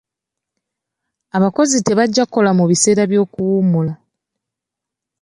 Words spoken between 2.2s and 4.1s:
kukola mu biseera by'okuwummula.